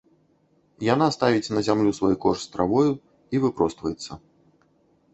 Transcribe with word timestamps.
Яна 0.93 1.07
ставіць 1.17 1.51
на 1.57 1.61
зямлю 1.69 1.91
свой 1.99 2.15
кош 2.25 2.37
з 2.47 2.51
травою 2.57 2.91
і 3.37 3.47
выпростваецца. 3.47 4.23